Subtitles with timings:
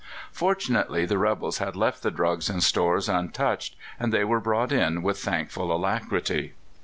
[0.31, 5.03] Fortunately, the rebels had left the drugs and stores untouched, and they were brought in
[5.03, 6.53] with thankful alacrity.